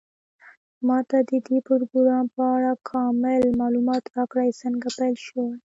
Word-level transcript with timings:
ما 0.87 0.97
ته 1.09 1.17
د 1.29 1.31
دې 1.47 1.57
پروګرام 1.67 2.25
په 2.35 2.43
اړه 2.55 2.71
کامل 2.89 3.43
معلومات 3.61 4.03
راکړئ 4.17 4.49
څنګه 4.61 4.87
پیل 4.97 5.15
شوی 5.25 5.49